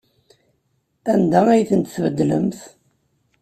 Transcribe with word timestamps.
Anda 1.11 1.41
ay 1.53 1.63
tent-tbeddlemt? 1.69 2.59